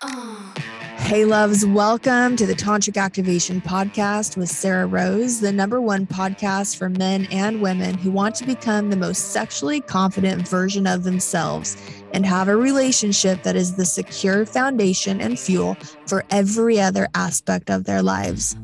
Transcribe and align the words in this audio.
Hey, 0.00 1.24
loves, 1.24 1.66
welcome 1.66 2.36
to 2.36 2.46
the 2.46 2.54
Tantric 2.54 2.96
Activation 2.96 3.60
Podcast 3.60 4.36
with 4.36 4.48
Sarrah 4.48 4.86
Rose, 4.86 5.40
the 5.40 5.50
number 5.50 5.80
one 5.80 6.06
podcast 6.06 6.76
for 6.76 6.88
men 6.88 7.26
and 7.32 7.60
women 7.60 7.98
who 7.98 8.12
want 8.12 8.36
to 8.36 8.44
become 8.46 8.90
the 8.90 8.96
most 8.96 9.32
sexually 9.32 9.80
confident 9.80 10.46
version 10.46 10.86
of 10.86 11.02
themselves 11.02 11.76
and 12.12 12.24
have 12.24 12.46
a 12.46 12.54
relationship 12.54 13.42
that 13.42 13.56
is 13.56 13.74
the 13.74 13.84
secure 13.84 14.46
foundation 14.46 15.20
and 15.20 15.36
fuel 15.36 15.76
for 16.06 16.24
every 16.30 16.78
other 16.78 17.08
aspect 17.16 17.68
of 17.68 17.82
their 17.82 18.02
lives. 18.02 18.54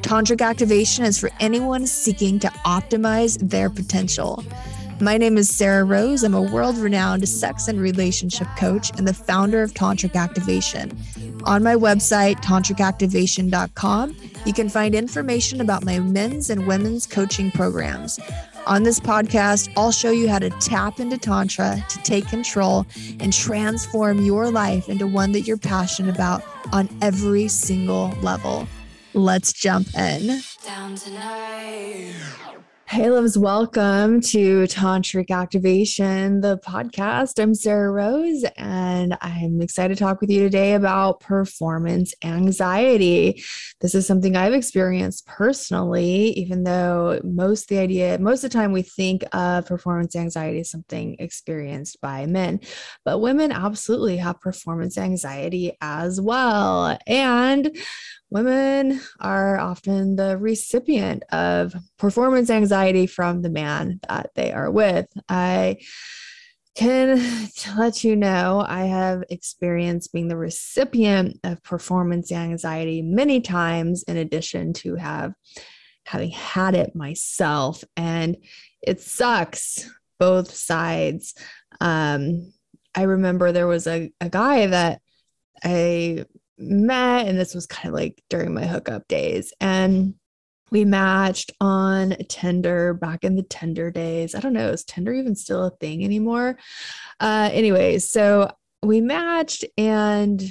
Tantric 0.00 0.40
Activation 0.40 1.04
is 1.04 1.16
for 1.16 1.30
anyone 1.38 1.86
seeking 1.86 2.40
to 2.40 2.48
optimize 2.66 3.38
their 3.38 3.70
potential. 3.70 4.42
My 5.02 5.18
name 5.18 5.36
is 5.36 5.50
Sarrah 5.50 5.82
Rose. 5.84 6.22
I'm 6.22 6.32
a 6.32 6.40
world 6.40 6.78
renowned 6.78 7.28
sex 7.28 7.66
and 7.66 7.80
relationship 7.80 8.46
coach 8.56 8.96
and 8.96 9.08
the 9.08 9.12
founder 9.12 9.60
of 9.60 9.74
Tantric 9.74 10.14
Activation. 10.14 10.96
On 11.42 11.60
my 11.60 11.74
website, 11.74 12.36
tantricactivation.com, 12.36 14.16
you 14.46 14.52
can 14.52 14.68
find 14.68 14.94
information 14.94 15.60
about 15.60 15.84
my 15.84 15.98
men's 15.98 16.50
and 16.50 16.68
women's 16.68 17.04
coaching 17.08 17.50
programs. 17.50 18.20
On 18.68 18.84
this 18.84 19.00
podcast, 19.00 19.72
I'll 19.76 19.90
show 19.90 20.12
you 20.12 20.28
how 20.28 20.38
to 20.38 20.50
tap 20.50 21.00
into 21.00 21.18
Tantra 21.18 21.84
to 21.88 21.98
take 22.04 22.28
control 22.28 22.86
and 23.18 23.32
transform 23.32 24.24
your 24.24 24.52
life 24.52 24.88
into 24.88 25.08
one 25.08 25.32
that 25.32 25.40
you're 25.40 25.56
passionate 25.56 26.14
about 26.14 26.44
on 26.72 26.88
every 27.02 27.48
single 27.48 28.10
level. 28.22 28.68
Let's 29.14 29.52
jump 29.52 29.88
in. 29.96 30.42
Hey, 32.92 33.08
loves, 33.08 33.38
welcome 33.38 34.20
to 34.20 34.64
Tantric 34.64 35.30
Activation, 35.30 36.42
the 36.42 36.58
podcast. 36.58 37.42
I'm 37.42 37.54
Sarrah 37.54 37.90
Rose, 37.90 38.44
and 38.58 39.16
I'm 39.22 39.62
excited 39.62 39.96
to 39.96 40.04
talk 40.04 40.20
with 40.20 40.28
you 40.28 40.40
today 40.40 40.74
about 40.74 41.20
performance 41.20 42.12
anxiety. 42.22 43.42
This 43.80 43.94
is 43.94 44.06
something 44.06 44.36
I've 44.36 44.52
experienced 44.52 45.26
personally, 45.26 46.32
even 46.32 46.64
though 46.64 47.18
most 47.24 47.70
the 47.70 47.78
idea, 47.78 48.18
most 48.18 48.44
of 48.44 48.50
the 48.50 48.58
time 48.58 48.72
we 48.72 48.82
think 48.82 49.24
of 49.32 49.64
performance 49.64 50.14
anxiety 50.14 50.60
as 50.60 50.70
something 50.70 51.16
experienced 51.18 51.98
by 52.02 52.26
men, 52.26 52.60
but 53.06 53.20
women 53.20 53.52
absolutely 53.52 54.18
have 54.18 54.38
performance 54.38 54.98
anxiety 54.98 55.78
as 55.80 56.20
well. 56.20 56.98
And 57.06 57.74
women 58.28 59.00
are 59.20 59.58
often 59.58 60.16
the 60.16 60.38
recipient 60.38 61.22
of 61.32 61.74
performance 61.98 62.48
anxiety 62.50 62.81
from 63.06 63.42
the 63.42 63.50
man 63.50 64.00
that 64.08 64.30
they 64.34 64.52
are 64.52 64.70
with. 64.70 65.06
I 65.28 65.78
can 66.74 67.50
let 67.76 68.02
you 68.02 68.16
know 68.16 68.64
I 68.66 68.84
have 68.84 69.24
experienced 69.28 70.12
being 70.12 70.28
the 70.28 70.36
recipient 70.36 71.38
of 71.44 71.62
performance 71.62 72.32
anxiety 72.32 73.02
many 73.02 73.40
times 73.40 74.02
in 74.04 74.16
addition 74.16 74.72
to 74.74 74.96
have 74.96 75.34
having 76.04 76.30
had 76.30 76.74
it 76.74 76.96
myself. 76.96 77.84
And 77.96 78.36
it 78.82 79.00
sucks 79.00 79.88
both 80.18 80.52
sides. 80.52 81.34
Um, 81.80 82.52
I 82.94 83.02
remember 83.02 83.52
there 83.52 83.66
was 83.66 83.86
a, 83.86 84.12
a 84.20 84.28
guy 84.28 84.66
that 84.66 85.00
I 85.64 86.24
met 86.58 87.26
and 87.26 87.38
this 87.38 87.54
was 87.54 87.66
kind 87.66 87.88
of 87.88 87.94
like 87.94 88.22
during 88.28 88.54
my 88.54 88.66
hookup 88.66 89.06
days. 89.08 89.52
And 89.60 90.14
we 90.72 90.86
matched 90.86 91.52
on 91.60 92.16
Tinder 92.28 92.94
back 92.94 93.24
in 93.24 93.36
the 93.36 93.42
Tinder 93.42 93.90
days. 93.90 94.34
I 94.34 94.40
don't 94.40 94.54
know, 94.54 94.70
is 94.70 94.84
Tinder 94.84 95.12
even 95.12 95.36
still 95.36 95.66
a 95.66 95.70
thing 95.70 96.02
anymore? 96.02 96.58
Uh 97.20 97.50
anyways, 97.52 98.08
so 98.08 98.50
we 98.82 99.02
matched 99.02 99.64
and 99.76 100.42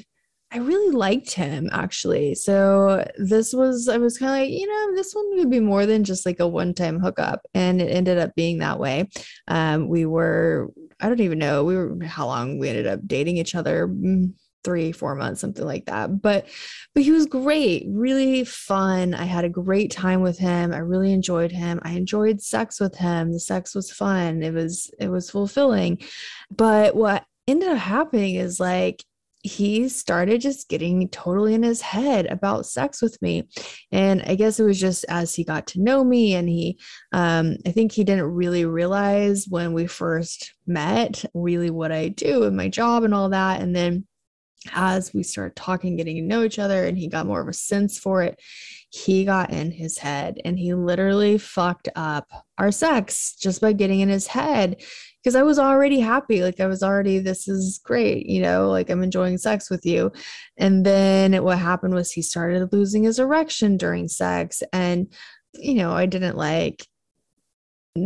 I 0.53 0.57
really 0.57 0.93
liked 0.95 1.31
him 1.31 1.69
actually. 1.71 2.35
So 2.35 3.05
this 3.17 3.51
was 3.51 3.87
I 3.89 3.97
was 3.97 4.19
kind 4.19 4.31
of 4.31 4.37
like, 4.37 4.59
you 4.59 4.67
know, 4.67 4.95
this 4.95 5.13
one 5.13 5.37
would 5.37 5.49
be 5.49 5.59
more 5.59 5.87
than 5.87 6.03
just 6.03 6.25
like 6.25 6.39
a 6.39 6.47
one-time 6.47 6.99
hookup 6.99 7.41
and 7.55 7.81
it 7.81 7.89
ended 7.89 8.19
up 8.19 8.35
being 8.35 8.59
that 8.59 8.79
way. 8.79 9.09
Um 9.47 9.89
we 9.89 10.05
were 10.05 10.71
I 10.99 11.09
don't 11.09 11.21
even 11.21 11.39
know 11.39 11.63
we 11.63 11.75
were 11.75 11.97
how 12.05 12.27
long 12.27 12.59
we 12.59 12.69
ended 12.69 12.85
up 12.85 12.99
dating 13.07 13.37
each 13.37 13.55
other 13.55 13.87
mm, 13.87 14.33
three 14.63 14.91
four 14.91 15.15
months 15.15 15.41
something 15.41 15.65
like 15.65 15.85
that. 15.85 16.21
But 16.21 16.47
but 16.93 17.03
he 17.03 17.11
was 17.11 17.25
great 17.25 17.85
really 17.87 18.43
fun. 18.43 19.13
I 19.13 19.25
had 19.25 19.45
a 19.45 19.49
great 19.49 19.91
time 19.91 20.21
with 20.21 20.37
him. 20.37 20.73
I 20.73 20.79
really 20.79 21.13
enjoyed 21.13 21.51
him. 21.51 21.79
I 21.83 21.93
enjoyed 21.93 22.41
sex 22.41 22.79
with 22.79 22.95
him. 22.95 23.31
The 23.31 23.39
sex 23.39 23.75
was 23.75 23.91
fun. 23.91 24.43
It 24.43 24.53
was 24.53 24.91
it 24.99 25.09
was 25.09 25.29
fulfilling. 25.29 25.99
But 26.49 26.95
what 26.95 27.25
ended 27.47 27.69
up 27.69 27.77
happening 27.77 28.35
is 28.35 28.59
like 28.59 29.03
he 29.43 29.89
started 29.89 30.39
just 30.39 30.69
getting 30.69 31.09
totally 31.09 31.55
in 31.55 31.63
his 31.63 31.81
head 31.81 32.27
about 32.27 32.65
sex 32.65 33.01
with 33.01 33.19
me. 33.21 33.47
And 33.91 34.21
i 34.23 34.35
guess 34.35 34.59
it 34.59 34.63
was 34.63 34.79
just 34.79 35.05
as 35.09 35.33
he 35.33 35.43
got 35.43 35.67
to 35.67 35.81
know 35.81 36.03
me 36.03 36.35
and 36.35 36.47
he 36.47 36.79
um, 37.11 37.57
i 37.65 37.71
think 37.71 37.91
he 37.91 38.03
didn't 38.03 38.25
really 38.25 38.65
realize 38.65 39.47
when 39.49 39.73
we 39.73 39.87
first 39.87 40.53
met 40.67 41.25
really 41.33 41.69
what 41.69 41.91
i 41.91 42.09
do 42.09 42.43
in 42.43 42.55
my 42.55 42.69
job 42.69 43.03
and 43.03 43.13
all 43.13 43.29
that. 43.29 43.61
And 43.61 43.75
then 43.75 44.05
as 44.73 45.13
we 45.13 45.23
started 45.23 45.55
talking, 45.55 45.95
getting 45.95 46.17
to 46.17 46.21
know 46.21 46.43
each 46.43 46.59
other, 46.59 46.85
and 46.85 46.97
he 46.97 47.07
got 47.07 47.25
more 47.25 47.41
of 47.41 47.47
a 47.47 47.53
sense 47.53 47.97
for 47.97 48.21
it, 48.21 48.39
he 48.89 49.25
got 49.25 49.51
in 49.51 49.71
his 49.71 49.97
head 49.97 50.39
and 50.43 50.59
he 50.59 50.73
literally 50.73 51.37
fucked 51.37 51.87
up 51.95 52.29
our 52.57 52.71
sex 52.71 53.35
just 53.35 53.61
by 53.61 53.71
getting 53.71 54.01
in 54.01 54.09
his 54.09 54.27
head 54.27 54.83
because 55.23 55.35
I 55.35 55.43
was 55.43 55.57
already 55.59 55.99
happy. 55.99 56.43
Like, 56.43 56.59
I 56.59 56.65
was 56.65 56.83
already, 56.83 57.19
this 57.19 57.47
is 57.47 57.79
great, 57.83 58.25
you 58.25 58.41
know, 58.41 58.69
like 58.69 58.89
I'm 58.89 59.03
enjoying 59.03 59.37
sex 59.37 59.69
with 59.69 59.85
you. 59.85 60.11
And 60.57 60.85
then 60.85 61.41
what 61.43 61.57
happened 61.57 61.93
was 61.93 62.11
he 62.11 62.21
started 62.21 62.73
losing 62.73 63.03
his 63.03 63.17
erection 63.17 63.77
during 63.77 64.07
sex. 64.09 64.61
And, 64.73 65.07
you 65.53 65.75
know, 65.75 65.93
I 65.93 66.05
didn't 66.05 66.37
like, 66.37 66.85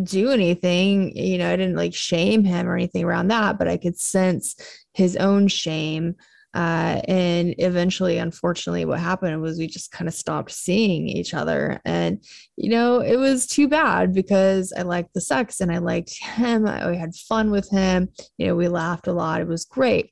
do 0.04 0.32
anything 0.32 1.16
you 1.16 1.38
know 1.38 1.54
i 1.54 1.56
didn't 1.56 1.76
like 1.76 1.94
shame 1.94 2.44
him 2.44 2.68
or 2.68 2.76
anything 2.76 3.04
around 3.04 3.28
that 3.28 3.60
but 3.60 3.68
i 3.68 3.78
could 3.78 3.96
sense 3.96 4.56
his 4.94 5.16
own 5.16 5.48
shame 5.48 6.16
uh, 6.56 7.02
and 7.10 7.54
eventually, 7.58 8.18
unfortunately, 8.18 8.86
what 8.86 9.02
happened 9.02 9.42
was 9.42 9.60
we 9.60 9.68
just 9.68 9.92
kind 9.92 10.08
of 10.08 10.14
stopped 10.14 10.52
seeing 10.52 11.06
each 11.06 11.34
other. 11.34 11.82
And, 11.84 12.24
you 12.56 12.70
know, 12.70 13.02
it 13.02 13.18
was 13.18 13.46
too 13.46 13.68
bad 13.68 14.14
because 14.14 14.72
I 14.72 14.84
liked 14.84 15.14
the 15.14 15.20
sex 15.20 15.60
and 15.60 15.70
I 15.70 15.80
liked 15.80 16.18
him. 16.18 16.66
I 16.66 16.96
had 16.96 17.14
fun 17.14 17.52
with 17.52 17.70
him. 17.70 18.08
You 18.38 18.48
know, 18.48 18.56
we 18.56 18.70
laughed 18.70 19.08
a 19.08 19.14
lot. 19.14 19.42
It 19.42 19.50
was 19.50 19.66
great. 19.66 20.12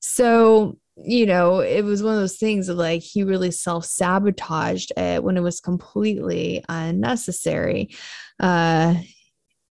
So, 0.00 0.78
you 0.96 1.26
know, 1.26 1.60
it 1.60 1.82
was 1.84 2.02
one 2.02 2.14
of 2.14 2.20
those 2.20 2.38
things 2.38 2.68
of 2.68 2.76
like 2.76 3.02
he 3.02 3.22
really 3.22 3.52
self 3.52 3.84
sabotaged 3.84 4.90
it 4.96 5.22
when 5.22 5.36
it 5.36 5.42
was 5.42 5.60
completely 5.60 6.64
unnecessary. 6.68 7.94
Uh, 8.40 8.96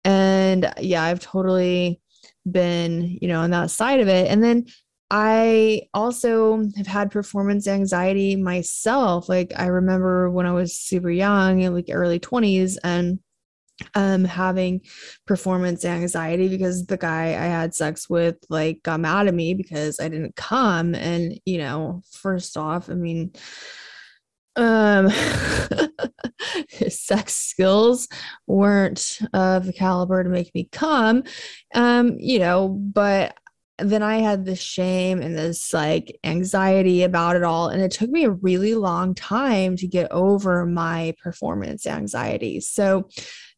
and 0.05 0.73
yeah, 0.79 1.03
I've 1.03 1.21
totally 1.21 2.01
been, 2.49 3.19
you 3.21 3.27
know, 3.27 3.41
on 3.41 3.51
that 3.51 3.73
side 3.73 3.99
of 3.99 4.07
it. 4.07 4.29
And 4.31 4.43
then 4.43 4.67
I 5.15 5.83
also 5.93 6.65
have 6.75 6.87
had 6.87 7.11
performance 7.11 7.69
anxiety 7.69 8.35
myself. 8.35 9.29
Like 9.29 9.53
I 9.55 9.67
remember 9.67 10.31
when 10.31 10.47
I 10.47 10.53
was 10.53 10.75
super 10.75 11.11
young, 11.11 11.61
like 11.75 11.91
early 11.91 12.19
20s, 12.19 12.79
and 12.83 13.19
um 13.95 14.25
having 14.25 14.81
performance 15.27 15.85
anxiety 15.85 16.49
because 16.49 16.87
the 16.87 16.97
guy 16.97 17.29
I 17.29 17.47
had 17.47 17.75
sex 17.75 18.09
with 18.09 18.37
like 18.49 18.83
got 18.83 19.01
mad 19.01 19.27
at 19.29 19.35
me 19.35 19.53
because 19.55 20.01
I 20.01 20.09
didn't 20.09 20.35
come. 20.37 20.95
And, 20.95 21.39
you 21.45 21.59
know, 21.59 22.03
first 22.11 22.57
off, 22.57 22.89
I 22.89 22.95
mean, 22.95 23.33
um 24.57 25.09
his 26.69 27.01
sex 27.01 27.35
skills 27.35 28.09
weren't 28.47 29.19
of 29.33 29.65
the 29.65 29.73
caliber 29.73 30.23
to 30.23 30.29
make 30.29 30.55
me 30.55 30.69
come 30.71 31.23
um 31.75 32.17
you 32.19 32.39
know 32.39 32.69
but 32.69 33.35
then 33.83 34.03
I 34.03 34.19
had 34.19 34.45
this 34.45 34.61
shame 34.61 35.21
and 35.21 35.37
this 35.37 35.73
like 35.73 36.19
anxiety 36.25 37.03
about 37.03 37.37
it 37.37 37.43
all. 37.43 37.69
And 37.69 37.83
it 37.83 37.91
took 37.91 38.11
me 38.11 38.25
a 38.25 38.31
really 38.31 38.75
long 38.75 39.15
time 39.15 39.77
to 39.77 39.87
get 39.87 40.11
over 40.11 40.67
my 40.67 41.15
performance 41.23 41.87
anxiety. 41.87 42.61
So, 42.61 43.09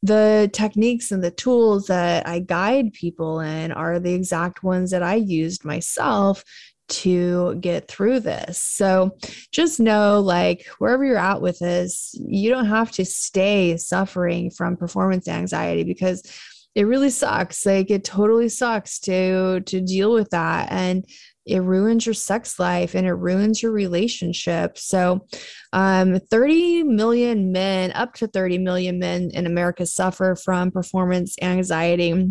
the 0.02 0.50
techniques 0.52 1.12
and 1.12 1.24
the 1.24 1.30
tools 1.30 1.86
that 1.86 2.28
I 2.28 2.40
guide 2.40 2.92
people 2.92 3.40
in 3.40 3.72
are 3.72 3.98
the 3.98 4.12
exact 4.12 4.62
ones 4.62 4.90
that 4.90 5.02
I 5.02 5.14
used 5.14 5.64
myself 5.64 6.44
to 6.86 7.54
get 7.56 7.88
through 7.88 8.20
this. 8.20 8.58
So 8.58 9.16
just 9.50 9.80
know 9.80 10.20
like 10.20 10.66
wherever 10.78 11.04
you're 11.04 11.16
at 11.16 11.40
with 11.40 11.58
this, 11.58 12.14
you 12.26 12.50
don't 12.50 12.66
have 12.66 12.90
to 12.92 13.04
stay 13.04 13.76
suffering 13.76 14.50
from 14.50 14.76
performance 14.76 15.26
anxiety 15.26 15.84
because 15.84 16.22
it 16.74 16.84
really 16.84 17.10
sucks 17.10 17.64
like 17.64 17.90
it 17.90 18.04
totally 18.04 18.48
sucks 18.48 18.98
to 18.98 19.60
to 19.60 19.80
deal 19.80 20.12
with 20.12 20.30
that 20.30 20.70
and 20.70 21.04
it 21.46 21.62
ruins 21.62 22.06
your 22.06 22.14
sex 22.14 22.58
life 22.58 22.94
and 22.94 23.06
it 23.06 23.12
ruins 23.12 23.62
your 23.62 23.72
relationship 23.72 24.78
so 24.78 25.26
um, 25.72 26.18
30 26.30 26.84
million 26.84 27.52
men 27.52 27.92
up 27.92 28.14
to 28.14 28.26
30 28.26 28.58
million 28.58 28.98
men 28.98 29.30
in 29.32 29.46
america 29.46 29.86
suffer 29.86 30.34
from 30.36 30.70
performance 30.70 31.36
anxiety 31.42 32.28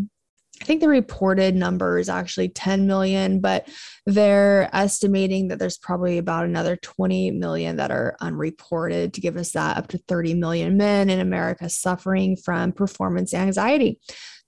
I 0.62 0.66
think 0.66 0.82
the 0.82 0.88
reported 0.88 1.56
number 1.56 1.98
is 1.98 2.08
actually 2.08 2.48
10 2.50 2.88
million, 2.88 3.42
but 3.42 3.68
they're 4.06 4.70
estimating 4.74 5.48
that 5.48 5.60
there's 5.60 5.78
probably 5.78 6.20
about 6.20 6.46
another 6.46 6.78
20 6.78 7.32
million 7.32 7.76
that 7.78 7.92
are 7.92 8.16
unreported 8.22 9.14
to 9.14 9.22
give 9.22 9.36
us 9.36 9.52
that 9.54 9.78
up 9.78 9.88
to 9.90 9.98
30 9.98 10.36
million 10.36 10.78
men 10.78 11.10
in 11.10 11.20
America 11.20 11.70
suffering 11.70 12.38
from 12.38 12.72
performance 12.72 13.34
anxiety. 13.34 14.00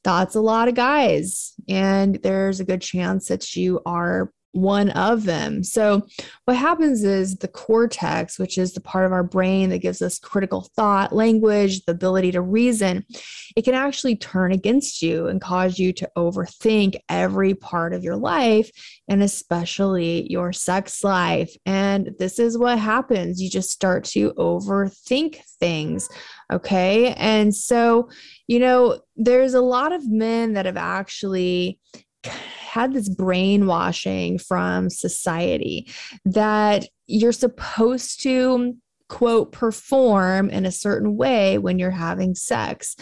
That's 0.05 0.35
a 0.35 0.41
lot 0.41 0.67
of 0.67 0.75
guys. 0.75 1.53
And 1.67 2.15
there's 2.21 2.59
a 2.59 2.65
good 2.65 2.81
chance 2.81 3.27
that 3.27 3.55
you 3.55 3.81
are 3.87 4.31
one 4.55 4.89
of 4.91 5.25
them. 5.25 5.63
So, 5.63 6.07
what 6.45 6.55
happens 6.55 7.03
is 7.03 7.35
the 7.35 7.47
cortex, 7.47 8.39
which 8.39 8.57
is 8.57 8.73
the 8.73 8.81
part 8.81 9.05
of 9.05 9.11
our 9.11 9.23
brain 9.23 9.69
that 9.69 9.79
gives 9.79 10.01
us 10.01 10.17
critical 10.17 10.69
thought, 10.75 11.13
language, 11.13 11.83
the 11.85 11.91
ability 11.91 12.31
to 12.31 12.41
reason, 12.41 13.05
it 13.55 13.63
can 13.63 13.73
actually 13.73 14.15
turn 14.15 14.53
against 14.53 15.01
you 15.01 15.27
and 15.27 15.41
cause 15.41 15.77
you 15.77 15.91
to 15.93 16.09
overthink 16.17 16.95
every 17.09 17.53
part 17.53 17.93
of 17.93 18.03
your 18.03 18.15
life 18.15 18.71
and 19.09 19.21
especially 19.21 20.25
your 20.31 20.53
sex 20.53 21.03
life. 21.03 21.53
And 21.65 22.11
this 22.17 22.39
is 22.39 22.57
what 22.57 22.79
happens. 22.79 23.41
You 23.41 23.49
just 23.49 23.71
start 23.71 24.05
to 24.05 24.33
overthink 24.33 25.41
things. 25.59 26.07
Okay. 26.51 27.13
And 27.15 27.53
so, 27.53 28.09
you 28.47 28.59
know, 28.59 29.01
there's 29.17 29.53
a 29.53 29.61
lot 29.61 29.91
of 29.91 30.09
men 30.09 30.53
that 30.53 30.65
have 30.65 30.77
actually 30.77 31.79
had 32.75 32.93
this 32.93 33.07
brainwashing 33.07 34.37
from 34.37 34.89
society 34.89 35.87
that 36.25 36.85
you're 37.07 37.31
supposed 37.31 38.21
to 38.21 38.75
quote 39.07 39.53
perform 39.53 40.49
in 40.49 40.65
a 40.65 40.71
certain 40.71 41.15
way 41.15 41.57
when 41.57 41.79
you're 41.79 41.89
having 41.89 42.35
sex. 42.35 42.97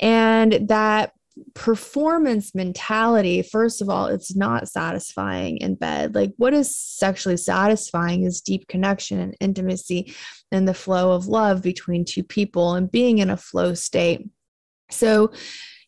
And 0.00 0.66
that 0.68 1.12
performance 1.54 2.54
mentality 2.54 3.40
first 3.40 3.80
of 3.80 3.88
all 3.88 4.04
it's 4.06 4.34
not 4.34 4.68
satisfying 4.68 5.56
in 5.58 5.76
bed. 5.76 6.16
Like 6.16 6.32
what 6.36 6.52
is 6.52 6.76
sexually 6.76 7.36
satisfying 7.36 8.24
is 8.24 8.40
deep 8.40 8.66
connection 8.66 9.20
and 9.20 9.36
intimacy 9.38 10.14
and 10.50 10.66
the 10.66 10.74
flow 10.74 11.12
of 11.12 11.28
love 11.28 11.62
between 11.62 12.04
two 12.04 12.24
people 12.24 12.74
and 12.74 12.90
being 12.90 13.18
in 13.18 13.30
a 13.30 13.36
flow 13.36 13.72
state. 13.74 14.28
So 14.90 15.30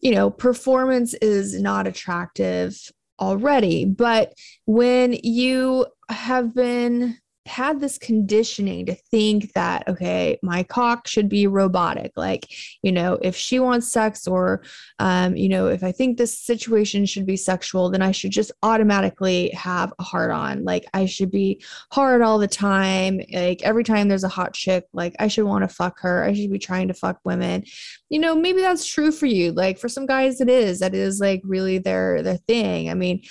you 0.01 0.13
know 0.13 0.31
performance 0.31 1.15
is 1.15 1.61
not 1.61 1.89
attractive 1.89 2.79
already. 3.21 3.85
But 3.85 4.35
when 4.67 5.19
you 5.23 5.87
have 6.09 6.55
been 6.55 7.19
had 7.47 7.79
this 7.79 7.99
conditioning 7.99 8.87
to 8.87 8.95
think 8.95 9.53
that 9.53 9.87
okay 9.87 10.39
my 10.43 10.63
cock 10.63 11.07
should 11.07 11.29
be 11.29 11.47
robotic. 11.47 12.13
Like 12.17 12.47
you 12.83 12.91
know 12.91 13.19
if 13.21 13.37
she 13.37 13.59
wants 13.59 13.89
sex 13.89 14.27
or 14.27 14.63
um, 14.99 15.37
you 15.37 15.49
know 15.49 15.67
if 15.67 15.85
i 15.85 15.93
think 15.93 16.17
this 16.17 16.39
situation 16.39 17.05
should 17.05 17.27
be 17.27 17.37
sexual 17.37 17.91
then 17.91 18.03
i 18.03 18.13
should 18.13 18.31
just 18.31 18.53
automatically 18.63 19.51
have 19.51 19.93
a 19.99 20.03
hard 20.03 20.31
on. 20.31 20.65
Like 20.65 20.87
i 20.95 21.05
should 21.05 21.31
be 21.31 21.63
hard 21.93 22.23
all 22.23 22.39
the 22.39 22.49
time. 22.49 23.21
Like 23.33 23.63
every 23.63 23.85
time 23.85 24.09
there's 24.09 24.25
a 24.25 24.29
hot 24.29 24.55
chick 24.55 24.87
like 24.93 25.15
i 25.19 25.29
should 25.29 25.45
want 25.45 25.69
to 25.69 25.75
fuck 25.75 26.01
her. 26.01 26.25
I 26.25 26.33
should 26.33 26.51
be 26.51 26.59
trying 26.59 26.89
to 26.89 26.95
fuck 26.95 27.21
women. 27.25 27.65
You 28.09 28.21
know 28.21 28.35
maybe 28.35 28.63
that's 28.63 28.87
true 28.87 29.13
for 29.13 29.27
you. 29.27 29.53
Like 29.53 29.79
for 29.79 29.89
some 29.89 30.07
guys 30.07 30.41
it 30.41 30.49
is. 30.49 30.81
That 30.81 30.95
is 30.95 31.21
like 31.21 31.43
really 31.45 31.79
their 31.79 32.23
their 32.23 32.39
thing. 32.39 32.91
I 32.91 32.95
mean 32.95 33.23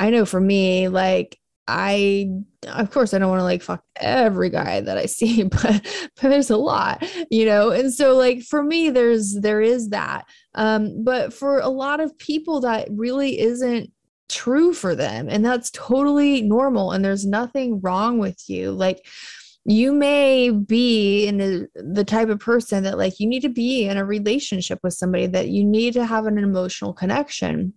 i 0.00 0.10
know 0.10 0.24
for 0.24 0.40
me 0.40 0.88
like 0.88 1.38
I 1.68 2.30
of 2.66 2.90
course 2.90 3.12
I 3.12 3.18
don't 3.18 3.28
want 3.28 3.40
to 3.40 3.44
like 3.44 3.62
fuck 3.62 3.84
every 3.96 4.48
guy 4.48 4.80
that 4.80 4.96
I 4.96 5.04
see, 5.04 5.42
but 5.44 5.60
but 5.60 6.28
there's 6.30 6.50
a 6.50 6.56
lot, 6.56 7.06
you 7.30 7.44
know. 7.44 7.70
And 7.70 7.92
so 7.92 8.16
like 8.16 8.42
for 8.42 8.62
me 8.62 8.90
there's 8.90 9.34
there 9.34 9.60
is 9.60 9.90
that. 9.90 10.24
Um 10.54 11.04
but 11.04 11.32
for 11.32 11.60
a 11.60 11.68
lot 11.68 12.00
of 12.00 12.18
people 12.18 12.60
that 12.60 12.88
really 12.90 13.38
isn't 13.38 13.92
true 14.30 14.74
for 14.74 14.94
them 14.94 15.28
and 15.30 15.44
that's 15.44 15.70
totally 15.70 16.42
normal 16.42 16.92
and 16.92 17.04
there's 17.04 17.26
nothing 17.26 17.80
wrong 17.80 18.18
with 18.18 18.42
you. 18.48 18.72
Like 18.72 19.06
you 19.64 19.92
may 19.92 20.48
be 20.48 21.26
in 21.26 21.40
a, 21.40 21.66
the 21.74 22.04
type 22.04 22.30
of 22.30 22.40
person 22.40 22.84
that 22.84 22.96
like 22.96 23.20
you 23.20 23.26
need 23.26 23.42
to 23.42 23.50
be 23.50 23.84
in 23.86 23.98
a 23.98 24.04
relationship 24.04 24.78
with 24.82 24.94
somebody 24.94 25.26
that 25.26 25.48
you 25.48 25.62
need 25.64 25.92
to 25.92 26.06
have 26.06 26.24
an 26.24 26.38
emotional 26.38 26.94
connection 26.94 27.74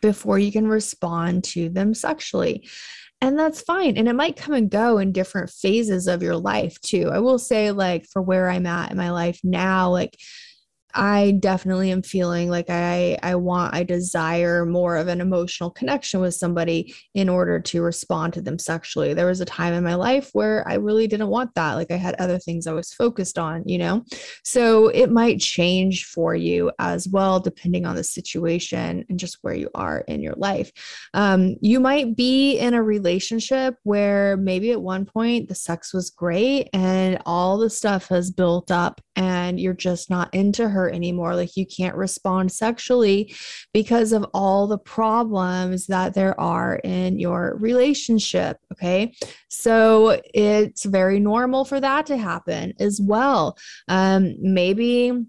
before 0.00 0.38
you 0.38 0.50
can 0.50 0.66
respond 0.66 1.44
to 1.44 1.68
them 1.68 1.94
sexually 1.94 2.68
and 3.20 3.38
that's 3.38 3.60
fine 3.60 3.96
and 3.96 4.08
it 4.08 4.14
might 4.14 4.36
come 4.36 4.54
and 4.54 4.70
go 4.70 4.98
in 4.98 5.12
different 5.12 5.50
phases 5.50 6.06
of 6.06 6.22
your 6.22 6.36
life 6.36 6.80
too. 6.80 7.10
I 7.12 7.18
will 7.18 7.38
say 7.38 7.70
like 7.70 8.06
for 8.06 8.22
where 8.22 8.48
i'm 8.48 8.66
at 8.66 8.90
in 8.90 8.96
my 8.96 9.10
life 9.10 9.40
now 9.42 9.90
like 9.90 10.16
I 10.98 11.38
definitely 11.38 11.92
am 11.92 12.02
feeling 12.02 12.50
like 12.50 12.68
I 12.68 13.16
I 13.22 13.36
want 13.36 13.72
I 13.72 13.84
desire 13.84 14.66
more 14.66 14.96
of 14.96 15.06
an 15.06 15.20
emotional 15.20 15.70
connection 15.70 16.20
with 16.20 16.34
somebody 16.34 16.92
in 17.14 17.28
order 17.28 17.60
to 17.60 17.82
respond 17.82 18.32
to 18.32 18.42
them 18.42 18.58
sexually. 18.58 19.14
There 19.14 19.26
was 19.26 19.40
a 19.40 19.44
time 19.44 19.74
in 19.74 19.84
my 19.84 19.94
life 19.94 20.30
where 20.32 20.66
I 20.66 20.74
really 20.74 21.06
didn't 21.06 21.28
want 21.28 21.54
that. 21.54 21.74
Like 21.74 21.92
I 21.92 21.96
had 21.96 22.16
other 22.16 22.40
things 22.40 22.66
I 22.66 22.72
was 22.72 22.92
focused 22.92 23.38
on, 23.38 23.62
you 23.64 23.78
know. 23.78 24.04
So 24.42 24.88
it 24.88 25.12
might 25.12 25.38
change 25.38 26.04
for 26.04 26.34
you 26.34 26.72
as 26.80 27.06
well 27.06 27.38
depending 27.38 27.86
on 27.86 27.94
the 27.94 28.02
situation 28.02 29.04
and 29.08 29.20
just 29.20 29.38
where 29.42 29.54
you 29.54 29.70
are 29.76 30.00
in 30.08 30.20
your 30.20 30.34
life. 30.34 30.72
Um, 31.14 31.54
you 31.60 31.78
might 31.78 32.16
be 32.16 32.58
in 32.58 32.74
a 32.74 32.82
relationship 32.82 33.76
where 33.84 34.36
maybe 34.36 34.72
at 34.72 34.82
one 34.82 35.06
point 35.06 35.48
the 35.48 35.54
sex 35.54 35.94
was 35.94 36.10
great 36.10 36.70
and 36.72 37.22
all 37.24 37.56
the 37.56 37.70
stuff 37.70 38.08
has 38.08 38.32
built 38.32 38.72
up 38.72 39.00
and 39.18 39.58
you're 39.58 39.74
just 39.74 40.10
not 40.10 40.32
into 40.32 40.68
her 40.68 40.88
anymore. 40.88 41.34
Like 41.34 41.56
you 41.56 41.66
can't 41.66 41.96
respond 41.96 42.52
sexually 42.52 43.34
because 43.74 44.12
of 44.12 44.24
all 44.32 44.68
the 44.68 44.78
problems 44.78 45.88
that 45.88 46.14
there 46.14 46.38
are 46.40 46.76
in 46.84 47.18
your 47.18 47.56
relationship. 47.58 48.58
Okay. 48.72 49.12
So 49.48 50.20
it's 50.32 50.84
very 50.84 51.18
normal 51.18 51.64
for 51.64 51.80
that 51.80 52.06
to 52.06 52.16
happen 52.16 52.74
as 52.78 53.00
well. 53.02 53.58
Um, 53.88 54.36
maybe 54.40 55.26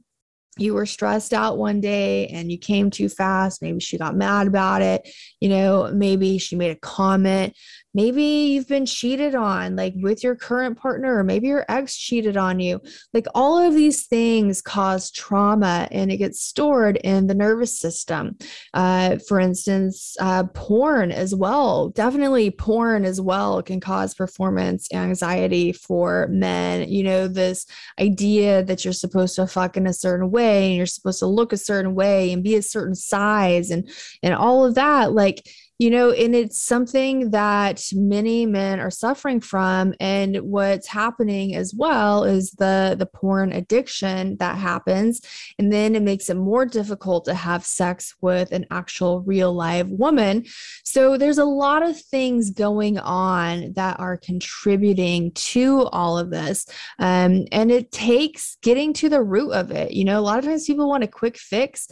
you 0.60 0.74
were 0.76 0.86
stressed 0.86 1.34
out 1.34 1.58
one 1.58 1.82
day 1.82 2.28
and 2.28 2.52
you 2.52 2.60
came 2.60 2.92
too 2.92 3.10
fast. 3.10 3.62
Maybe 3.62 3.80
she 3.80 3.98
got 3.98 4.16
mad 4.16 4.46
about 4.46 4.84
it. 4.84 5.10
You 5.40 5.50
know, 5.50 5.90
maybe 5.92 6.38
she 6.38 6.56
made 6.56 6.72
a 6.72 6.80
comment 6.80 7.56
maybe 7.94 8.24
you've 8.24 8.68
been 8.68 8.86
cheated 8.86 9.36
on 9.36 9.76
like 9.76 9.94
with 9.98 10.24
your 10.24 10.36
current 10.36 10.78
partner 10.78 11.18
or 11.18 11.24
maybe 11.24 11.48
your 11.48 11.66
ex 11.70 11.98
cheated 11.98 12.38
on 12.38 12.60
you. 12.60 12.82
Like 13.14 13.26
all 13.34 13.58
of 13.58 13.74
these 13.74 14.06
things 14.06 14.62
cause 14.62 15.12
trauma 15.12 15.88
and 15.92 16.12
it 16.12 16.18
gets 16.18 16.42
stored 16.42 16.98
in 16.98 17.28
the 17.28 17.36
nervous 17.36 17.78
system. 17.78 18.38
Uh, 18.74 19.18
for 19.28 19.40
instance 19.40 20.16
uh, 20.20 20.44
porn 20.54 21.12
as 21.12 21.34
well. 21.34 21.90
Definitely 21.90 22.52
porn 22.52 23.06
as 23.06 23.20
well 23.20 23.62
can 23.64 23.80
cause 23.80 24.14
performance 24.14 24.88
anxiety 24.94 25.72
for 25.72 26.28
men. 26.30 26.88
You 26.90 27.04
know 27.04 27.28
this 27.28 27.66
idea 28.00 28.64
that 28.64 28.84
you're 28.84 28.94
supposed 28.94 29.36
to 29.36 29.48
fuck 29.48 29.78
in 29.78 29.88
a 29.88 29.94
certain 29.94 30.32
way 30.32 30.68
and 30.68 30.76
you're 30.76 30.86
supposed 30.86 31.20
to 31.20 31.26
look 31.26 31.54
a 31.54 31.58
certain 31.58 31.96
way 31.96 32.32
and 32.32 32.44
be 32.44 32.56
a 32.56 32.62
certain 32.62 32.96
size 32.96 33.72
and 33.72 33.90
and 34.22 34.34
all 34.34 34.66
of 34.66 34.76
that 34.76 35.14
like 35.14 35.48
you 35.80 35.90
know 35.90 36.12
and 36.12 36.36
it's 36.36 36.60
something 36.60 37.32
that 37.32 37.82
many 37.94 38.46
men 38.46 38.80
are 38.80 38.92
suffering 38.92 39.40
from 39.40 39.94
and 40.00 40.38
what's 40.42 40.88
happening 40.88 41.56
as 41.56 41.74
well 41.74 42.26
is 42.26 42.52
the 42.52 42.96
the 43.00 43.06
porn 43.06 43.54
addiction 43.54 44.36
that 44.38 44.58
happens 44.58 45.22
and 45.58 45.72
then 45.72 45.96
it 45.96 46.04
makes 46.04 46.30
it 46.30 46.36
more 46.36 46.66
difficult 46.66 47.26
to 47.26 47.34
have 47.34 47.66
sex 47.66 48.16
with 48.22 48.52
an 48.52 48.66
actual 48.72 49.22
real 49.22 49.54
live 49.54 49.90
woman. 49.90 50.46
So 50.84 51.18
there's 51.18 51.38
a 51.38 51.46
lot 51.46 51.84
of 51.84 52.00
things 52.00 52.50
going 52.50 53.00
on 53.00 53.74
that 53.74 54.00
are 54.00 54.18
contributing 54.18 55.32
to 55.32 55.84
all 55.88 56.18
of 56.18 56.30
this 56.30 56.66
um, 57.00 57.46
and 57.52 57.72
it 57.72 57.92
takes 57.92 58.58
getting 58.62 58.94
to 58.94 59.10
the 59.10 59.24
root 59.24 59.52
of 59.52 59.72
it. 59.72 59.92
You 59.92 60.04
know 60.04 60.20
a 60.20 60.22
lot 60.22 60.40
of 60.40 60.46
times 60.46 60.66
people 60.66 60.90
want 60.90 61.04
a 61.04 61.08
quick 61.08 61.38
fix 61.38 61.88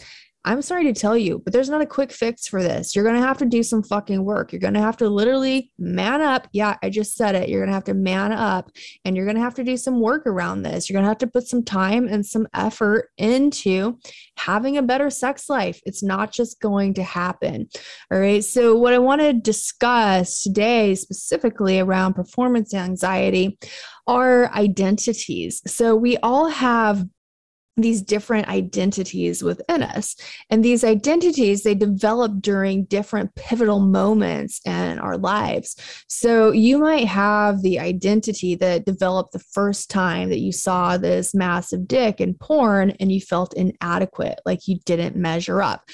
I'm 0.45 0.61
sorry 0.61 0.85
to 0.85 0.93
tell 0.93 1.17
you, 1.17 1.39
but 1.39 1.51
there's 1.51 1.69
not 1.69 1.81
a 1.81 1.85
quick 1.85 2.11
fix 2.11 2.47
for 2.47 2.63
this. 2.63 2.95
You're 2.95 3.03
going 3.03 3.19
to 3.19 3.27
have 3.27 3.37
to 3.39 3.45
do 3.45 3.63
some 3.63 3.83
fucking 3.83 4.23
work. 4.23 4.53
You're 4.53 4.61
going 4.61 4.75
to 4.75 4.79
have 4.79 4.95
to 4.97 5.09
literally 5.09 5.71
man 5.77 6.21
up. 6.21 6.47
Yeah, 6.53 6.77
I 6.81 6.89
just 6.89 7.17
said 7.17 7.35
it. 7.35 7.49
You're 7.49 7.59
going 7.59 7.69
to 7.69 7.73
have 7.73 7.83
to 7.85 7.93
man 7.93 8.31
up 8.31 8.71
and 9.03 9.15
you're 9.15 9.25
going 9.25 9.35
to 9.35 9.41
have 9.41 9.55
to 9.55 9.63
do 9.63 9.75
some 9.75 9.99
work 9.99 10.25
around 10.25 10.61
this. 10.61 10.89
You're 10.89 10.95
going 10.95 11.03
to 11.03 11.09
have 11.09 11.17
to 11.17 11.27
put 11.27 11.47
some 11.47 11.63
time 11.63 12.07
and 12.07 12.25
some 12.25 12.47
effort 12.53 13.09
into 13.17 13.99
having 14.37 14.77
a 14.77 14.83
better 14.83 15.09
sex 15.09 15.49
life. 15.49 15.81
It's 15.85 16.01
not 16.01 16.31
just 16.31 16.61
going 16.61 16.93
to 16.93 17.03
happen. 17.03 17.67
All 18.09 18.19
right. 18.19 18.43
So, 18.43 18.77
what 18.77 18.93
I 18.93 18.99
want 18.99 19.21
to 19.21 19.33
discuss 19.33 20.43
today, 20.43 20.95
specifically 20.95 21.79
around 21.79 22.13
performance 22.13 22.73
anxiety, 22.73 23.57
are 24.07 24.49
identities. 24.53 25.61
So, 25.67 25.95
we 25.95 26.15
all 26.17 26.47
have 26.47 27.05
these 27.77 28.01
different 28.01 28.47
identities 28.47 29.43
within 29.43 29.83
us 29.83 30.15
and 30.49 30.65
these 30.65 30.83
identities 30.83 31.61
they 31.61 31.75
develop 31.75 32.41
during 32.41 32.85
different 32.85 33.33
pivotal 33.35 33.79
moments 33.79 34.59
in 34.65 34.97
our 34.97 35.15
lives. 35.15 35.75
So 36.07 36.51
you 36.51 36.79
might 36.79 37.07
have 37.07 37.61
the 37.61 37.79
identity 37.79 38.55
that 38.55 38.85
developed 38.85 39.31
the 39.33 39.39
first 39.39 39.91
time 39.91 40.29
that 40.29 40.39
you 40.39 40.51
saw 40.51 40.97
this 40.97 41.35
massive 41.35 41.87
dick 41.87 42.19
in 42.19 42.33
porn 42.33 42.91
and 42.99 43.11
you 43.11 43.21
felt 43.21 43.53
inadequate, 43.53 44.39
like 44.43 44.67
you 44.67 44.79
didn't 44.85 45.15
measure 45.15 45.61
up. 45.61 45.87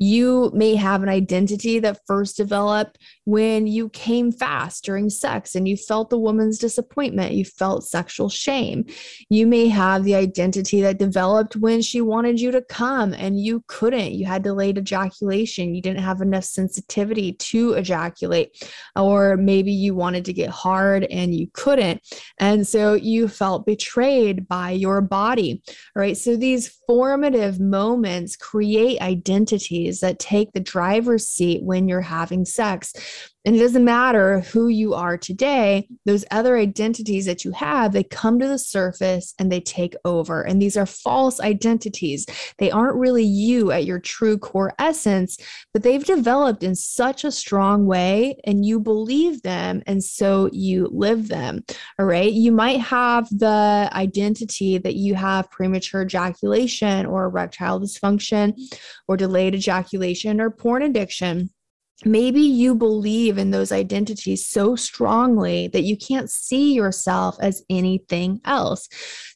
You 0.00 0.50
may 0.54 0.74
have 0.74 1.02
an 1.04 1.08
identity 1.08 1.78
that 1.80 2.00
first 2.06 2.36
developed 2.36 2.98
when 3.24 3.66
you 3.66 3.90
came 3.90 4.32
fast 4.32 4.84
during 4.84 5.10
sex 5.10 5.54
and 5.54 5.68
you 5.68 5.76
felt 5.76 6.10
the 6.10 6.18
woman's 6.18 6.58
disappointment, 6.58 7.34
you 7.34 7.44
felt 7.44 7.86
sexual 7.86 8.28
shame. 8.28 8.86
You 9.28 9.46
may 9.46 9.68
have 9.68 10.02
the 10.02 10.14
identity 10.14 10.80
that 10.80 10.98
developed 10.98 11.27
when 11.56 11.80
she 11.82 12.00
wanted 12.00 12.40
you 12.40 12.50
to 12.50 12.62
come 12.62 13.12
and 13.12 13.40
you 13.40 13.62
couldn't. 13.66 14.12
You 14.12 14.26
had 14.26 14.42
delayed 14.42 14.78
ejaculation, 14.78 15.74
you 15.74 15.82
didn't 15.82 16.02
have 16.02 16.20
enough 16.20 16.44
sensitivity 16.44 17.32
to 17.32 17.72
ejaculate, 17.72 18.64
or 18.96 19.36
maybe 19.36 19.72
you 19.72 19.94
wanted 19.94 20.24
to 20.26 20.32
get 20.32 20.50
hard 20.50 21.04
and 21.04 21.34
you 21.34 21.48
couldn't. 21.52 22.00
And 22.38 22.66
so 22.66 22.94
you 22.94 23.28
felt 23.28 23.66
betrayed 23.66 24.48
by 24.48 24.70
your 24.70 25.00
body. 25.00 25.62
All 25.96 26.00
right. 26.00 26.16
So 26.16 26.36
these 26.36 26.68
formative 26.86 27.60
moments 27.60 28.36
create 28.36 29.00
identities 29.00 30.00
that 30.00 30.18
take 30.18 30.52
the 30.52 30.60
driver's 30.60 31.28
seat 31.28 31.62
when 31.62 31.88
you're 31.88 32.00
having 32.00 32.44
sex. 32.44 32.92
And 33.44 33.54
it 33.54 33.60
doesn't 33.60 33.84
matter 33.84 34.40
who 34.40 34.68
you 34.68 34.94
are 34.94 35.16
today, 35.16 35.88
those 36.04 36.24
other 36.30 36.56
identities 36.56 37.24
that 37.26 37.44
you 37.44 37.52
have, 37.52 37.92
they 37.92 38.02
come 38.02 38.38
to 38.40 38.48
the 38.48 38.58
surface 38.58 39.32
and 39.38 39.50
they 39.50 39.60
take 39.60 39.94
over. 40.04 40.42
And 40.42 40.60
these 40.60 40.76
are 40.76 40.86
false 40.86 41.40
identities. 41.40 42.26
They 42.58 42.70
aren't 42.70 42.96
really 42.96 43.24
you 43.24 43.70
at 43.70 43.84
your 43.84 44.00
true 44.00 44.38
core 44.38 44.74
essence, 44.78 45.38
but 45.72 45.82
they've 45.82 46.04
developed 46.04 46.62
in 46.62 46.74
such 46.74 47.24
a 47.24 47.32
strong 47.32 47.86
way 47.86 48.38
and 48.44 48.66
you 48.66 48.80
believe 48.80 49.42
them. 49.42 49.82
And 49.86 50.02
so 50.02 50.50
you 50.52 50.88
live 50.92 51.28
them. 51.28 51.64
All 51.98 52.06
right. 52.06 52.32
You 52.32 52.50
might 52.50 52.80
have 52.80 53.28
the 53.30 53.88
identity 53.92 54.78
that 54.78 54.96
you 54.96 55.14
have 55.14 55.50
premature 55.50 56.02
ejaculation 56.02 57.06
or 57.06 57.24
erectile 57.24 57.80
dysfunction 57.80 58.54
or 59.06 59.16
delayed 59.16 59.54
ejaculation 59.54 60.40
or 60.40 60.50
porn 60.50 60.82
addiction 60.82 61.50
maybe 62.04 62.40
you 62.40 62.74
believe 62.74 63.38
in 63.38 63.50
those 63.50 63.72
identities 63.72 64.46
so 64.46 64.76
strongly 64.76 65.68
that 65.68 65.82
you 65.82 65.96
can't 65.96 66.30
see 66.30 66.74
yourself 66.74 67.36
as 67.40 67.64
anything 67.68 68.40
else. 68.44 68.88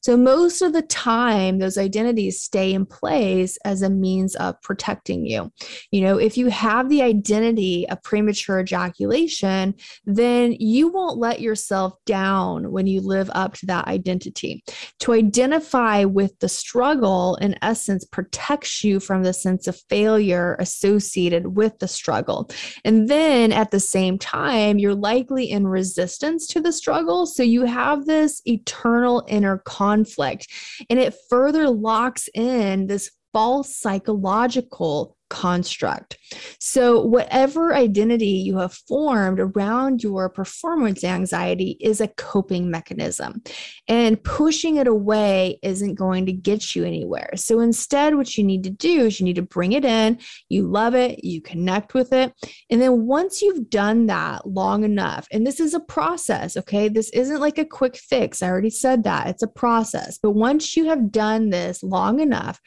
So, 0.02 0.16
most 0.16 0.62
of 0.62 0.72
the 0.72 0.82
time, 0.82 1.58
those 1.58 1.78
identities 1.78 2.40
stay 2.40 2.74
in 2.74 2.86
place 2.86 3.56
as 3.64 3.82
a 3.82 3.90
means 3.90 4.34
of 4.36 4.60
protecting 4.62 5.24
you. 5.24 5.52
You 5.92 6.00
know, 6.02 6.18
if 6.18 6.36
you 6.36 6.48
have 6.48 6.88
the 6.88 7.02
identity 7.02 7.88
of 7.88 8.02
premature 8.02 8.60
ejaculation, 8.60 9.74
then 10.04 10.56
you 10.58 10.88
won't 10.88 11.18
let 11.18 11.40
yourself 11.40 11.94
down 12.04 12.72
when 12.72 12.88
you 12.88 13.00
live 13.00 13.30
up 13.32 13.54
to 13.54 13.66
that 13.66 13.86
identity. 13.86 14.64
To 15.00 15.12
identify 15.12 16.04
with 16.04 16.36
the 16.40 16.48
struggle, 16.48 17.36
in 17.36 17.56
essence, 17.62 18.04
protects 18.04 18.82
you 18.82 18.98
from 18.98 19.22
the 19.22 19.32
sense 19.32 19.68
of 19.68 19.80
failure 19.88 20.56
associated 20.58 21.56
with 21.56 21.78
the 21.78 21.88
struggle. 21.88 22.50
And 22.84 23.08
then 23.08 23.52
at 23.52 23.70
the 23.70 23.80
same 23.80 24.18
time, 24.18 24.78
you're 24.78 24.94
likely 24.94 25.50
in 25.50 25.66
resistance 25.66 26.46
to 26.48 26.60
the 26.60 26.72
struggle. 26.72 27.26
So 27.26 27.42
you 27.42 27.64
have 27.64 28.06
this 28.06 28.42
eternal 28.46 29.24
inner 29.28 29.58
conflict, 29.92 30.48
and 30.88 30.98
it 30.98 31.14
further 31.28 31.68
locks 31.68 32.28
in 32.34 32.86
this 32.86 33.10
false 33.32 33.76
psychological 33.76 35.16
construct. 35.32 36.18
So, 36.60 37.00
whatever 37.00 37.74
identity 37.74 38.26
you 38.26 38.58
have 38.58 38.74
formed 38.74 39.40
around 39.40 40.02
your 40.02 40.28
performance 40.28 41.04
anxiety 41.04 41.78
is 41.80 42.02
a 42.02 42.08
coping 42.08 42.70
mechanism, 42.70 43.42
and 43.88 44.22
pushing 44.22 44.76
it 44.76 44.86
away 44.86 45.58
isn't 45.62 45.94
going 45.94 46.26
to 46.26 46.32
get 46.32 46.76
you 46.76 46.84
anywhere. 46.84 47.30
So, 47.36 47.60
instead, 47.60 48.14
what 48.14 48.36
you 48.36 48.44
need 48.44 48.62
to 48.64 48.70
do 48.70 49.06
is 49.06 49.18
you 49.18 49.24
need 49.24 49.36
to 49.36 49.42
bring 49.42 49.72
it 49.72 49.86
in, 49.86 50.18
you 50.50 50.68
love 50.68 50.94
it, 50.94 51.24
you 51.24 51.40
connect 51.40 51.94
with 51.94 52.12
it. 52.12 52.34
And 52.70 52.80
then, 52.82 53.06
once 53.06 53.40
you've 53.40 53.70
done 53.70 54.06
that 54.06 54.46
long 54.46 54.84
enough, 54.84 55.26
and 55.32 55.46
this 55.46 55.60
is 55.60 55.72
a 55.72 55.80
process, 55.80 56.58
okay? 56.58 56.88
This 56.88 57.08
isn't 57.10 57.40
like 57.40 57.56
a 57.56 57.64
quick 57.64 57.96
fix. 57.96 58.42
I 58.42 58.48
already 58.48 58.70
said 58.70 59.04
that 59.04 59.28
it's 59.28 59.42
a 59.42 59.48
process. 59.48 60.18
But 60.22 60.32
once 60.32 60.76
you 60.76 60.84
have 60.86 61.10
done 61.10 61.48
this 61.48 61.82
long 61.82 62.20
enough, 62.20 62.60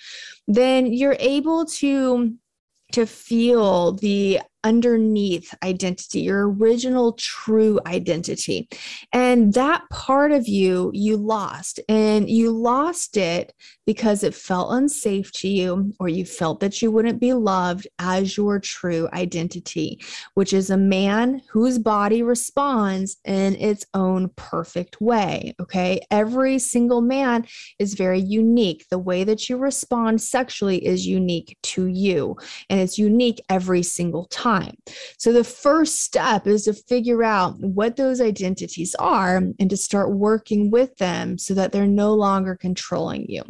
then 0.48 0.88
you're 0.88 1.18
able 1.20 1.66
to 1.66 2.34
to 2.92 3.06
feel 3.06 3.94
the 3.94 4.40
underneath 4.66 5.54
identity, 5.64 6.22
your 6.22 6.50
original 6.50 7.14
true 7.14 7.80
identity. 7.86 8.68
And 9.14 9.54
that 9.54 9.84
part 9.92 10.32
of 10.32 10.48
you, 10.48 10.92
you 10.94 11.16
lost. 11.16 11.80
And 11.88 12.30
you 12.30 12.52
lost 12.52 13.16
it 13.16 13.54
because 13.86 14.24
it 14.24 14.34
felt 14.34 14.74
unsafe 14.74 15.32
to 15.34 15.48
you, 15.48 15.94
or 16.00 16.10
you 16.10 16.26
felt 16.26 16.60
that 16.60 16.82
you 16.82 16.92
wouldn't 16.92 17.22
be 17.22 17.34
loved 17.34 17.88
as 18.00 18.36
your 18.36 18.60
true 18.60 19.08
identity, 19.14 20.02
which 20.34 20.52
is 20.52 20.72
a 20.72 20.78
man 20.78 21.42
whose 21.52 21.78
body 21.78 22.24
responds 22.24 23.18
in 23.24 23.56
its 23.56 23.86
own 23.94 24.30
perfect 24.36 25.00
way. 25.00 25.54
Okay. 25.62 26.02
Every 26.10 26.58
single 26.58 27.02
man 27.02 27.46
is 27.78 27.94
very 27.94 28.20
unique. 28.20 28.88
The 28.90 28.98
way 28.98 29.24
that 29.24 29.48
you 29.48 29.58
respond 29.58 30.20
sexually 30.20 30.84
is 30.84 31.06
unique 31.06 31.56
to 31.62 31.86
you, 31.86 32.36
and 32.72 32.80
it's 32.80 32.98
unique 32.98 33.40
every 33.50 33.84
single 33.84 34.26
time 34.26 34.55
time. 34.60 34.76
So 35.18 35.32
the 35.32 35.44
first 35.44 36.02
step 36.02 36.48
is 36.48 36.66
to 36.66 36.74
figure 36.74 37.24
out 37.24 37.60
what 37.60 37.96
those 37.96 38.22
identities 38.22 38.96
are 38.96 39.38
and 39.38 39.70
to 39.70 39.78
start 39.78 40.12
working 40.12 40.72
with 40.72 40.96
them 40.98 41.38
so 41.38 41.54
that 41.54 41.72
they're 41.72 41.88
no 41.88 42.14
longer 42.14 42.56
controlling 42.56 43.26
you. 43.30 43.44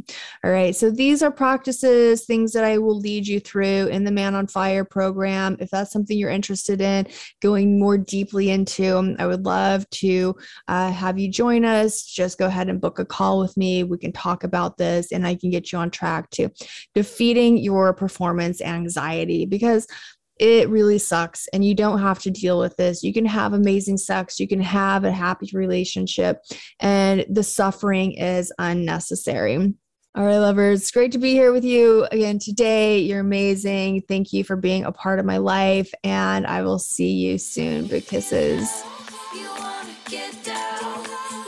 All 0.43 0.51
right. 0.51 0.75
So 0.75 0.89
these 0.89 1.21
are 1.21 1.31
practices, 1.31 2.25
things 2.25 2.53
that 2.53 2.63
I 2.63 2.77
will 2.77 2.97
lead 2.97 3.27
you 3.27 3.39
through 3.39 3.87
in 3.87 4.03
the 4.03 4.11
Man 4.11 4.35
on 4.35 4.47
Fire 4.47 4.85
program. 4.85 5.57
If 5.59 5.69
that's 5.69 5.91
something 5.91 6.17
you're 6.17 6.29
interested 6.29 6.81
in 6.81 7.07
going 7.41 7.79
more 7.79 7.97
deeply 7.97 8.49
into, 8.49 9.15
I 9.19 9.27
would 9.27 9.45
love 9.45 9.89
to 9.91 10.35
uh, 10.67 10.91
have 10.91 11.19
you 11.19 11.29
join 11.29 11.65
us. 11.65 12.03
Just 12.03 12.37
go 12.37 12.45
ahead 12.45 12.69
and 12.69 12.81
book 12.81 12.99
a 12.99 13.05
call 13.05 13.39
with 13.39 13.55
me. 13.57 13.83
We 13.83 13.97
can 13.97 14.11
talk 14.11 14.43
about 14.43 14.77
this 14.77 15.11
and 15.11 15.25
I 15.25 15.35
can 15.35 15.49
get 15.49 15.71
you 15.71 15.79
on 15.79 15.91
track 15.91 16.29
to 16.31 16.49
defeating 16.93 17.57
your 17.57 17.93
performance 17.93 18.61
anxiety 18.61 19.45
because 19.45 19.87
it 20.37 20.69
really 20.69 20.97
sucks 20.97 21.47
and 21.49 21.63
you 21.63 21.73
don't 21.73 21.99
have 21.99 22.19
to 22.19 22.31
deal 22.31 22.59
with 22.59 22.75
this. 22.77 23.03
You 23.03 23.13
can 23.13 23.25
have 23.25 23.53
amazing 23.53 23.97
sex 23.97 24.39
you 24.39 24.47
can 24.47 24.61
have 24.61 25.03
a 25.03 25.11
happy 25.11 25.49
relationship 25.53 26.41
and 26.79 27.25
the 27.29 27.43
suffering 27.43 28.13
is 28.13 28.51
unnecessary. 28.59 29.73
All 30.15 30.23
right 30.23 30.37
lovers 30.37 30.81
it's 30.81 30.91
great 30.91 31.11
to 31.13 31.17
be 31.17 31.33
here 31.33 31.51
with 31.51 31.65
you 31.65 32.05
again 32.11 32.39
today. 32.39 32.99
You're 32.99 33.19
amazing. 33.19 34.03
Thank 34.07 34.33
you 34.33 34.43
for 34.43 34.55
being 34.55 34.85
a 34.85 34.91
part 34.91 35.19
of 35.19 35.25
my 35.25 35.37
life 35.37 35.91
and 36.03 36.45
i 36.47 36.61
will 36.61 36.79
see 36.79 37.11
you 37.11 37.37
soon. 37.37 37.87
Big 37.87 38.05
kisses 38.05 38.83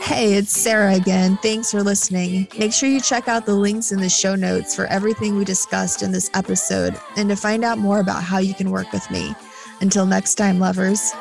Hey, 0.07 0.35
it's 0.35 0.65
Sarrah 0.65 0.95
again. 0.95 1.37
Thanks 1.41 1.69
for 1.69 1.83
listening. 1.83 2.47
Make 2.57 2.71
sure 2.71 2.87
you 2.87 3.01
check 3.01 3.27
out 3.27 3.45
the 3.45 3.53
links 3.53 3.91
in 3.91 3.99
the 3.99 4.07
show 4.07 4.35
notes 4.35 4.73
for 4.73 4.85
everything 4.85 5.35
we 5.35 5.43
discussed 5.43 6.01
in 6.01 6.13
this 6.13 6.31
episode 6.33 6.95
and 7.17 7.27
to 7.27 7.35
find 7.35 7.65
out 7.65 7.77
more 7.77 7.99
about 7.99 8.23
how 8.23 8.37
you 8.37 8.53
can 8.53 8.71
work 8.71 8.89
with 8.93 9.11
me. 9.11 9.35
Until 9.81 10.05
next 10.05 10.35
time, 10.35 10.59
lovers. 10.59 11.11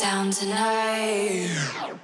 Down 0.00 0.32
tonight. 0.32 1.96